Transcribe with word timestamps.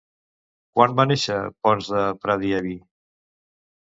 Quan 0.77 0.95
va 0.99 1.05
néixer 1.09 1.35
Ponç 1.67 1.91
de 1.95 2.01
Pradievi? 2.25 2.73